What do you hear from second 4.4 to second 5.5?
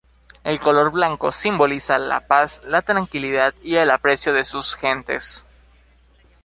sus gentes.